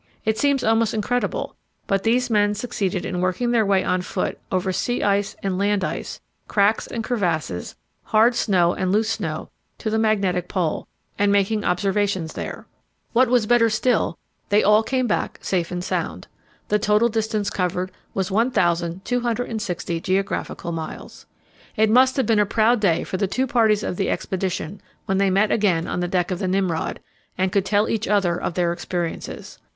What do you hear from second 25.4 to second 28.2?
again on the deck of the Nimrod, and could tell each